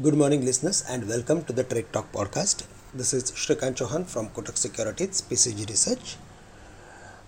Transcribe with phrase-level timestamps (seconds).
[0.00, 2.64] Good morning, listeners, and welcome to the Trade Talk podcast.
[2.94, 6.16] This is Shrikant Chouhan from Kotak Securities, PCG Research.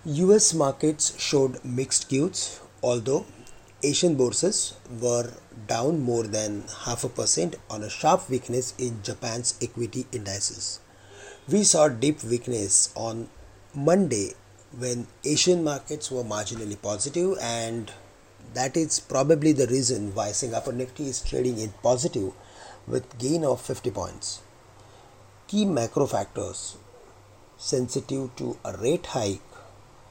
[0.04, 3.26] US markets showed mixed cues, although
[3.82, 5.32] Asian bourses were
[5.66, 10.78] down more than half a percent on a sharp weakness in Japan's equity indices.
[11.48, 13.30] We saw deep weakness on
[13.74, 14.34] Monday
[14.78, 17.90] when Asian markets were marginally positive and
[18.54, 22.32] that is probably the reason why Singapore Nifty is trading in positive
[22.86, 24.42] with gain of 50 points.
[25.48, 26.76] Key macro factors
[27.56, 29.40] sensitive to a rate hike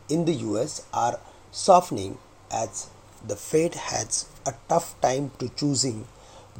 [0.09, 1.20] in the US are
[1.52, 2.18] softening
[2.52, 2.90] as
[3.26, 6.08] the Fed has a tough time to choosing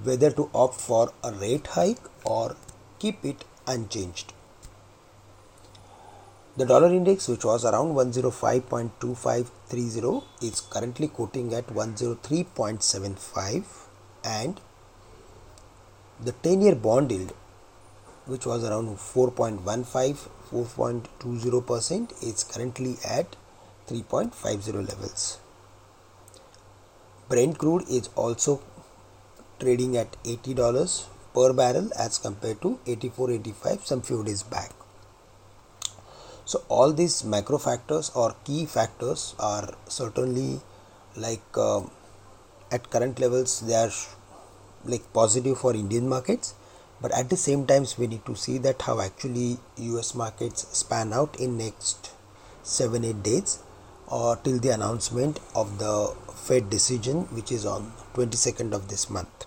[0.04, 2.56] whether to opt for a rate hike or
[3.00, 4.34] keep it unchanged.
[6.58, 13.64] The dollar index, which was around 105.2530, is currently quoting at 103.75,
[14.26, 14.60] and
[16.24, 17.34] the 10 year bond yield,
[18.26, 23.36] which was around 4.15 4.20%, is currently at
[23.88, 25.40] 3.50 levels.
[27.30, 28.62] Brent crude is also
[29.60, 34.72] trading at $80 per barrel as compared to 84.85 some few days back.
[36.46, 40.60] So all these macro factors or key factors are certainly
[41.16, 41.82] like uh,
[42.72, 43.92] at current levels they are
[44.86, 46.54] like positive for Indian markets
[47.02, 51.14] but at the same times we need to see that how actually US markets span
[51.14, 52.12] out in next
[52.64, 53.60] 7 8 days
[54.08, 59.46] or till the announcement of the Fed decision which is on 22nd of this month.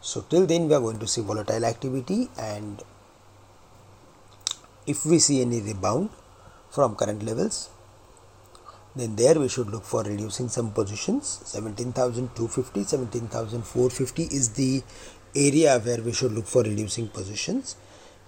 [0.00, 2.82] So till then we are going to see volatile activity and
[4.86, 6.10] if we see any rebound
[6.70, 7.70] from current levels
[8.96, 11.40] then there we should look for reducing some positions.
[11.44, 14.82] 17250 17450 is the
[15.34, 17.76] area where we should look for reducing positions.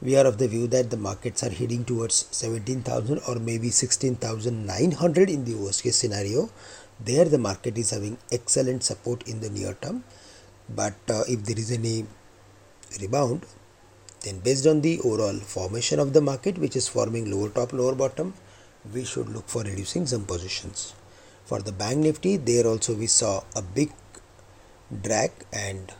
[0.02, 5.30] We are of the view that the markets are heading towards 17000 or maybe 16900
[5.30, 6.50] in the worst case scenario.
[6.98, 10.04] There the market is having excellent support in the near term.
[10.68, 12.06] But uh, if there is any
[13.00, 13.46] rebound
[14.22, 17.94] then based on the overall formation of the market which is forming lower top lower
[17.94, 18.34] bottom
[18.92, 20.94] we should look for reducing some positions.
[21.44, 23.92] For the bank nifty there also we saw a big
[25.02, 25.92] drag and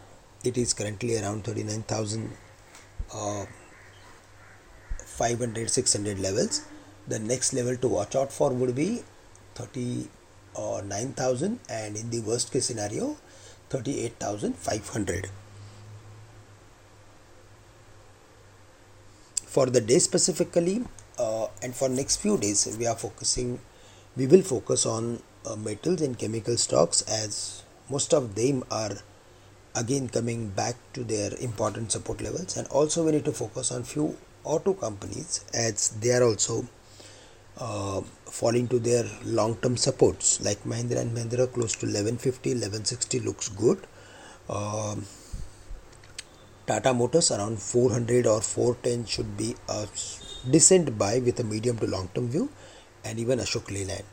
[0.44, 2.30] it is currently around 39000
[3.14, 3.47] uh,
[5.04, 6.62] 500 600 levels.
[7.08, 9.03] The next level to watch out for would be
[9.54, 13.16] 39000 and in the worst case scenario
[13.70, 15.28] 38500
[19.47, 20.84] for the day specifically uh,
[21.62, 23.58] and for next few days we are focusing
[24.16, 28.96] we will focus on uh, metals and chemical stocks as most of them are
[29.76, 32.56] again coming back to their important support levels.
[32.56, 36.66] And also we need to focus on few auto companies as they are also
[37.58, 40.40] uh, falling to their long term supports.
[40.40, 43.86] Like Mahindra and Mahindra close to 1150 1160 looks good.
[44.48, 45.04] Um,
[46.66, 49.86] Tata Motors around 400 or 410 should be a
[50.50, 52.48] decent buy with a medium to long term view
[53.04, 54.04] and even Ashok Leyland.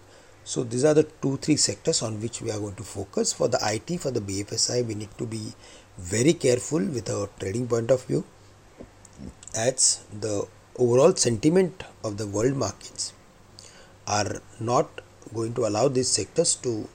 [0.44, 3.33] So these are the two three sectors on which we are going to focus.
[3.33, 5.53] For the IT, for the BFSI, we need to be
[5.97, 8.25] very careful with our trading point of view
[9.55, 10.45] as the
[10.77, 13.13] overall sentiment of the world markets
[14.07, 15.01] are not
[15.33, 16.88] going to allow these sectors to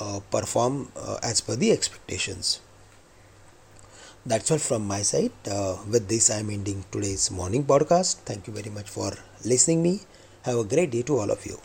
[0.00, 2.60] uh, perform uh, as per the expectations
[4.26, 5.32] that's all from my side.
[5.50, 8.16] Uh, with this i'm ending today's morning podcast.
[8.30, 9.12] Thank you very much for
[9.44, 10.00] listening me.
[10.42, 11.58] Have a great day to all of you